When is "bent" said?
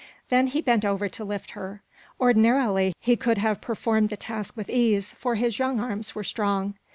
0.63-0.83